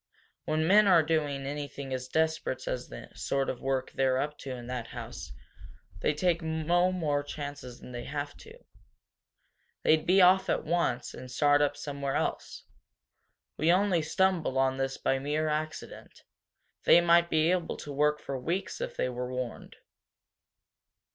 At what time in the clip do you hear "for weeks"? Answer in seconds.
18.19-18.81